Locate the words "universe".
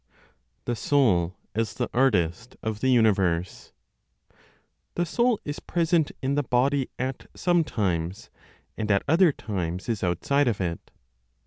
2.89-3.71